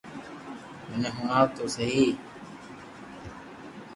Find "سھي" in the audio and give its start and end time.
1.75-1.85